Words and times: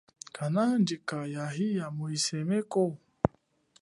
Kanahandjika 0.35 1.17
ya 1.33 1.45
iya 1.65 1.85
mu 1.95 2.05
isoneko? 2.17 2.83